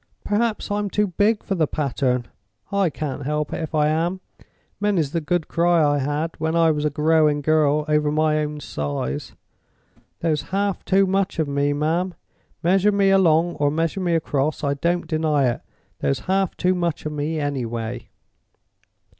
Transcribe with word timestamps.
Perhaps 0.23 0.71
I'm 0.71 0.89
too 0.89 1.05
big 1.05 1.43
for 1.43 1.53
the 1.53 1.67
pattern? 1.67 2.27
I 2.71 2.89
can't 2.89 3.21
help 3.21 3.53
it 3.53 3.61
if 3.61 3.75
I 3.75 3.87
am. 3.89 4.19
Many's 4.79 5.11
the 5.11 5.21
good 5.21 5.47
cry 5.47 5.83
I 5.87 5.99
had, 5.99 6.31
when 6.39 6.55
I 6.55 6.71
was 6.71 6.85
a 6.85 6.89
growing 6.89 7.41
girl, 7.43 7.85
over 7.87 8.11
my 8.11 8.39
own 8.39 8.61
size! 8.61 9.33
There's 10.21 10.41
half 10.49 10.83
too 10.85 11.05
much 11.05 11.37
of 11.37 11.47
me, 11.47 11.71
ma'am—measure 11.73 12.91
me 12.91 13.11
along 13.11 13.57
or 13.57 13.69
measure 13.69 14.01
me 14.01 14.15
across, 14.15 14.63
I 14.63 14.73
don't 14.73 15.05
deny 15.05 15.47
it—there's 15.49 16.21
half 16.21 16.57
too 16.57 16.73
much 16.73 17.05
of 17.05 17.11
me, 17.11 17.39
anyway." 17.39 18.09